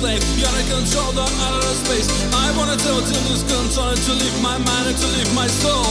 [0.00, 0.22] flame.
[0.40, 2.08] You're the controller out of outer space.
[2.32, 5.46] I wanna tell to lose control and to leave my mind and to leave my
[5.46, 5.89] soul.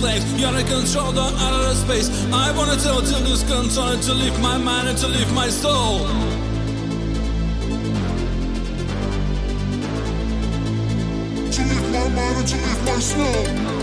[0.00, 0.24] place.
[0.40, 2.08] You're in control, the outer space.
[2.32, 5.98] I wanna tell to lose control to leave my mind and to leave my soul.
[11.54, 13.79] To leave my mind and to leave my soul.